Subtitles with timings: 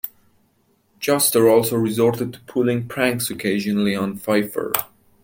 [0.99, 4.73] Juster also resorted to pulling pranks occasionally on Feiffer.